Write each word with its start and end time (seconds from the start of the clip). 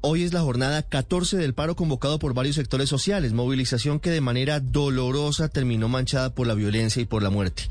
Hoy 0.00 0.22
es 0.22 0.32
la 0.32 0.42
jornada 0.42 0.82
14 0.82 1.38
del 1.38 1.54
paro 1.54 1.74
convocado 1.74 2.20
por 2.20 2.32
varios 2.32 2.54
sectores 2.54 2.88
sociales, 2.88 3.32
movilización 3.32 3.98
que 3.98 4.10
de 4.10 4.20
manera 4.20 4.60
dolorosa 4.60 5.48
terminó 5.48 5.88
manchada 5.88 6.32
por 6.32 6.46
la 6.46 6.54
violencia 6.54 7.02
y 7.02 7.04
por 7.04 7.20
la 7.20 7.30
muerte. 7.30 7.64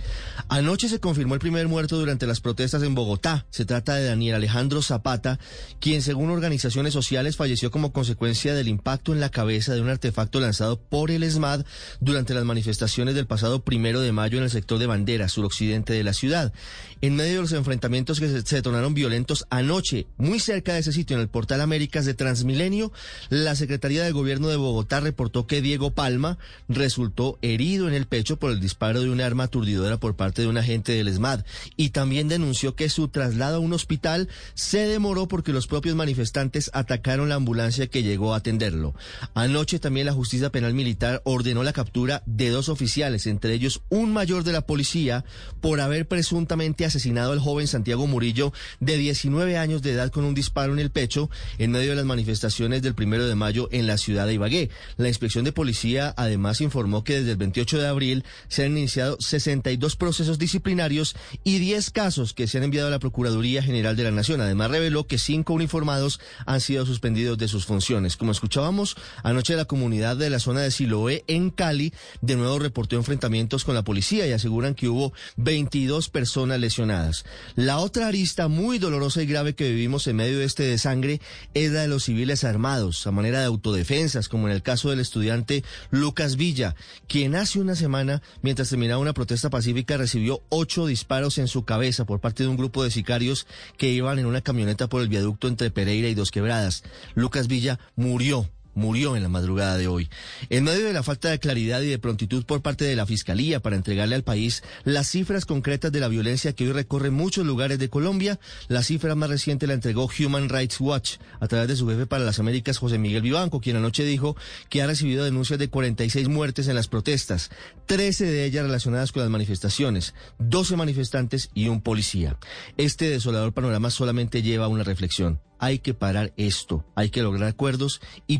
Anoche 0.49 0.89
se 0.89 0.99
confirmó 0.99 1.35
el 1.35 1.39
primer 1.39 1.69
muerto 1.69 1.97
durante 1.97 2.27
las 2.27 2.41
protestas 2.41 2.83
en 2.83 2.95
Bogotá. 2.95 3.45
Se 3.49 3.63
trata 3.63 3.95
de 3.95 4.03
Daniel 4.03 4.35
Alejandro 4.35 4.81
Zapata, 4.81 5.39
quien 5.79 6.01
según 6.01 6.29
organizaciones 6.29 6.91
sociales 6.91 7.37
falleció 7.37 7.71
como 7.71 7.93
consecuencia 7.93 8.53
del 8.53 8.67
impacto 8.67 9.13
en 9.13 9.21
la 9.21 9.29
cabeza 9.29 9.73
de 9.73 9.79
un 9.79 9.87
artefacto 9.87 10.41
lanzado 10.41 10.77
por 10.77 11.11
el 11.11 11.23
ESMAD 11.23 11.63
durante 12.01 12.33
las 12.33 12.43
manifestaciones 12.43 13.15
del 13.15 13.25
pasado 13.25 13.61
primero 13.61 14.01
de 14.01 14.11
mayo 14.11 14.37
en 14.37 14.43
el 14.43 14.49
sector 14.49 14.79
de 14.79 14.87
Bandera, 14.87 15.29
suroccidente 15.29 15.93
de 15.93 16.03
la 16.03 16.11
ciudad. 16.11 16.51
En 16.99 17.15
medio 17.15 17.35
de 17.35 17.41
los 17.43 17.53
enfrentamientos 17.53 18.19
que 18.19 18.27
se, 18.27 18.41
se 18.41 18.55
detonaron 18.57 18.93
violentos 18.93 19.45
anoche, 19.49 20.07
muy 20.17 20.41
cerca 20.41 20.73
de 20.73 20.79
ese 20.79 20.91
sitio, 20.91 21.15
en 21.15 21.21
el 21.21 21.29
portal 21.29 21.61
Américas 21.61 22.05
de 22.05 22.16
Transmilenio, 22.17 22.91
la 23.29 23.55
Secretaría 23.55 24.03
de 24.03 24.11
Gobierno 24.11 24.49
de 24.49 24.57
Bogotá 24.57 24.99
reportó 24.99 25.47
que 25.47 25.61
Diego 25.61 25.91
Palma 25.91 26.37
resultó 26.67 27.39
herido 27.41 27.87
en 27.87 27.93
el 27.93 28.07
pecho 28.07 28.37
por 28.37 28.51
el 28.51 28.59
disparo 28.59 29.01
de 29.01 29.09
un 29.09 29.21
arma 29.21 29.45
aturdidora 29.45 29.97
por 29.97 30.15
parte 30.15 30.41
de 30.41 30.49
un 30.49 30.57
agente 30.57 30.91
del 30.91 31.07
ESMAD 31.07 31.45
y 31.77 31.91
también 31.91 32.27
denunció 32.27 32.75
que 32.75 32.89
su 32.89 33.07
traslado 33.07 33.57
a 33.57 33.59
un 33.59 33.73
hospital 33.73 34.27
se 34.53 34.87
demoró 34.87 35.27
porque 35.27 35.53
los 35.53 35.67
propios 35.67 35.95
manifestantes 35.95 36.69
atacaron 36.73 37.29
la 37.29 37.35
ambulancia 37.35 37.87
que 37.87 38.03
llegó 38.03 38.33
a 38.33 38.37
atenderlo. 38.37 38.93
Anoche 39.33 39.79
también 39.79 40.07
la 40.07 40.13
Justicia 40.13 40.51
Penal 40.51 40.73
Militar 40.73 41.21
ordenó 41.23 41.63
la 41.63 41.73
captura 41.73 42.23
de 42.25 42.49
dos 42.49 42.69
oficiales, 42.69 43.27
entre 43.27 43.53
ellos 43.53 43.81
un 43.89 44.11
mayor 44.11 44.43
de 44.43 44.51
la 44.51 44.65
policía, 44.65 45.23
por 45.61 45.79
haber 45.79 46.07
presuntamente 46.07 46.85
asesinado 46.85 47.31
al 47.31 47.39
joven 47.39 47.67
Santiago 47.67 48.07
Murillo 48.07 48.53
de 48.79 48.97
19 48.97 49.57
años 49.57 49.81
de 49.81 49.91
edad 49.91 50.11
con 50.11 50.23
un 50.23 50.33
disparo 50.33 50.73
en 50.73 50.79
el 50.79 50.91
pecho 50.91 51.29
en 51.57 51.71
medio 51.71 51.91
de 51.91 51.95
las 51.97 52.05
manifestaciones 52.07 52.81
del 52.81 52.95
primero 52.95 53.27
de 53.27 53.35
mayo 53.35 53.69
en 53.71 53.85
la 53.85 53.97
ciudad 53.97 54.25
de 54.25 54.33
Ibagué. 54.33 54.69
La 54.97 55.07
inspección 55.07 55.45
de 55.45 55.51
policía 55.51 56.13
además 56.17 56.61
informó 56.61 57.03
que 57.03 57.19
desde 57.19 57.31
el 57.31 57.37
28 57.37 57.79
de 57.79 57.87
abril 57.87 58.23
se 58.47 58.65
han 58.65 58.77
iniciado 58.77 59.17
62 59.19 59.95
procesos 59.95 60.39
disciplinarios 60.39 61.15
y 61.43 61.59
10 61.59 61.91
casos 61.91 62.33
que 62.33 62.47
se 62.47 62.57
han 62.57 62.63
enviado 62.63 62.87
a 62.87 62.91
la 62.91 62.99
Procuraduría 62.99 63.61
General 63.61 63.95
de 63.95 64.03
la 64.03 64.11
Nación. 64.11 64.41
Además 64.41 64.71
reveló 64.71 65.05
que 65.05 65.17
cinco 65.17 65.53
uniformados 65.53 66.19
han 66.45 66.61
sido 66.61 66.85
suspendidos 66.85 67.37
de 67.37 67.47
sus 67.47 67.65
funciones. 67.65 68.17
Como 68.17 68.31
escuchábamos, 68.31 68.95
anoche 69.23 69.55
la 69.55 69.65
comunidad 69.65 70.17
de 70.17 70.29
la 70.29 70.39
zona 70.39 70.61
de 70.61 70.71
Siloé 70.71 71.23
en 71.27 71.49
Cali 71.49 71.93
de 72.21 72.35
nuevo 72.35 72.59
reportó 72.59 72.95
enfrentamientos 72.95 73.63
con 73.63 73.75
la 73.75 73.83
policía 73.83 74.27
y 74.27 74.31
aseguran 74.31 74.75
que 74.75 74.87
hubo 74.87 75.13
22 75.35 76.09
personas 76.09 76.59
lesionadas. 76.59 77.25
La 77.55 77.79
otra 77.79 78.07
arista 78.07 78.47
muy 78.47 78.79
dolorosa 78.79 79.21
y 79.21 79.25
grave 79.25 79.55
que 79.55 79.69
vivimos 79.69 80.07
en 80.07 80.15
medio 80.15 80.39
de 80.39 80.45
este 80.45 80.63
desangre 80.63 81.21
es 81.53 81.71
la 81.71 81.81
de 81.81 81.87
los 81.87 81.96
civiles 82.03 82.43
armados, 82.43 83.05
a 83.07 83.11
manera 83.11 83.39
de 83.39 83.45
autodefensas, 83.45 84.29
como 84.29 84.47
en 84.47 84.53
el 84.53 84.61
caso 84.61 84.89
del 84.89 84.99
estudiante 84.99 85.63
Lucas 85.91 86.35
Villa, 86.35 86.75
quien 87.07 87.35
hace 87.35 87.59
una 87.59 87.75
semana, 87.75 88.21
mientras 88.41 88.69
terminaba 88.69 89.01
una 89.01 89.13
protesta 89.13 89.49
pacífica, 89.49 89.97
recibió 89.97 90.41
ocho 90.49 90.85
disparos 90.85 91.37
en 91.37 91.47
su 91.47 91.65
cabeza 91.65 92.05
por 92.05 92.19
parte 92.19 92.43
de 92.43 92.49
un 92.49 92.57
grupo 92.57 92.83
de 92.83 92.91
sicarios 92.91 93.47
que 93.77 93.89
iban 93.89 94.19
en 94.19 94.25
una 94.25 94.41
camioneta 94.41 94.87
por 94.87 95.01
el 95.01 95.09
viaducto 95.09 95.47
entre 95.47 95.71
Pereira 95.71 96.07
y 96.07 96.15
Dos 96.15 96.31
Quebradas. 96.31 96.83
Lucas 97.15 97.47
Villa 97.47 97.79
murió 97.95 98.49
murió 98.77 99.15
en 99.15 99.23
la 99.23 99.29
madrugada 99.29 99.77
de 99.77 99.87
hoy. 99.87 100.09
En 100.49 100.63
medio 100.63 100.85
de 100.85 100.93
la 100.93 101.03
falta 101.03 101.29
de 101.29 101.39
claridad 101.39 101.81
y 101.81 101.87
de 101.87 101.99
prontitud 101.99 102.45
por 102.45 102.61
parte 102.61 102.85
de 102.85 102.95
la 102.95 103.05
Fiscalía 103.05 103.59
para 103.59 103.75
entregarle 103.75 104.15
al 104.15 104.23
país 104.23 104.63
las 104.85 105.07
cifras 105.09 105.45
concretas 105.45 105.91
de 105.91 105.99
la 105.99 106.07
violencia 106.07 106.53
que 106.53 106.65
hoy 106.65 106.71
recorre 106.71 107.09
muchos 107.09 107.45
lugares 107.45 107.79
de 107.79 107.89
Colombia, 107.89 108.39
la 108.67 108.83
cifra 108.83 109.15
más 109.15 109.29
reciente 109.29 109.67
la 109.67 109.73
entregó 109.73 110.07
Human 110.19 110.47
Rights 110.47 110.79
Watch 110.79 111.17
a 111.39 111.47
través 111.47 111.67
de 111.67 111.75
su 111.75 111.87
jefe 111.89 112.05
para 112.05 112.23
las 112.23 112.39
Américas, 112.39 112.77
José 112.77 112.97
Miguel 112.99 113.23
Vivanco, 113.23 113.59
quien 113.59 113.75
anoche 113.75 114.05
dijo 114.05 114.37
que 114.69 114.81
ha 114.81 114.87
recibido 114.87 115.25
denuncias 115.25 115.59
de 115.59 115.69
46 115.69 116.27
muertes 116.27 116.67
en 116.67 116.75
las 116.75 116.87
protestas, 116.87 117.49
13 117.87 118.25
de 118.25 118.45
ellas 118.45 118.63
relacionadas 118.63 119.11
con 119.11 119.23
las 119.23 119.31
manifestaciones, 119.31 120.13
12 120.37 120.77
manifestantes 120.77 121.49
y 121.55 121.67
un 121.67 121.81
policía. 121.81 122.37
Este 122.77 123.09
desolador 123.09 123.53
panorama 123.53 123.89
solamente 123.89 124.43
lleva 124.43 124.65
a 124.65 124.69
una 124.69 124.83
reflexión 124.83 125.39
hay 125.59 125.79
que 125.79 125.93
parar 125.93 126.33
esto, 126.37 126.85
hay 126.95 127.09
que 127.09 127.21
lograr 127.21 127.49
acuerdos 127.49 128.01
y 128.27 128.39